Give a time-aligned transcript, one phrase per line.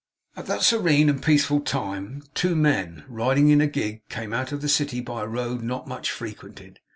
[0.35, 4.61] At that serene and peaceful time two men, riding in a gig, came out of
[4.63, 6.79] the city by a road not much frequented.